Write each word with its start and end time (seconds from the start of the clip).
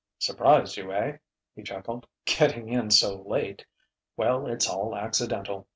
"Surprised 0.17 0.77
you 0.77 0.91
eh?" 0.91 1.17
he 1.55 1.61
chuckled 1.61 2.07
"getting 2.25 2.67
in 2.69 2.89
so 2.89 3.21
late. 3.21 3.63
Well, 4.17 4.47
it's 4.47 4.67
all 4.67 4.95
accidental. 4.95 5.67